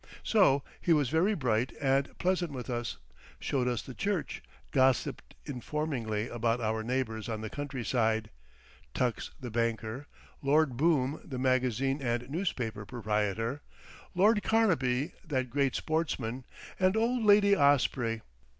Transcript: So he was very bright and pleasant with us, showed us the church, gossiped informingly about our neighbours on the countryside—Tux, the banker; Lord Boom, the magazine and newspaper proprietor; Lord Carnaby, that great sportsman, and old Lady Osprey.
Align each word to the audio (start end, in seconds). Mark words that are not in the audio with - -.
So 0.23 0.63
he 0.81 0.93
was 0.93 1.09
very 1.09 1.35
bright 1.35 1.73
and 1.79 2.17
pleasant 2.17 2.51
with 2.51 2.71
us, 2.71 2.97
showed 3.39 3.67
us 3.67 3.83
the 3.83 3.93
church, 3.93 4.41
gossiped 4.71 5.35
informingly 5.45 6.27
about 6.27 6.59
our 6.59 6.81
neighbours 6.81 7.29
on 7.29 7.41
the 7.41 7.51
countryside—Tux, 7.51 9.29
the 9.39 9.51
banker; 9.51 10.07
Lord 10.41 10.75
Boom, 10.75 11.21
the 11.23 11.37
magazine 11.37 12.01
and 12.01 12.27
newspaper 12.31 12.83
proprietor; 12.83 13.61
Lord 14.15 14.41
Carnaby, 14.41 15.13
that 15.23 15.51
great 15.51 15.75
sportsman, 15.75 16.45
and 16.79 16.97
old 16.97 17.23
Lady 17.23 17.55
Osprey. 17.55 18.23